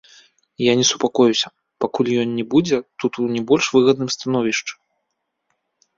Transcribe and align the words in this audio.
Я 0.67 0.73
не 0.79 0.85
супакоюся, 0.91 1.51
пакуль 1.85 2.09
ён 2.23 2.29
не 2.39 2.45
будзе 2.55 2.77
тут 3.03 3.13
у 3.27 3.27
не 3.35 3.41
больш 3.53 3.65
выгадным 3.77 4.09
становішчы. 4.19 4.73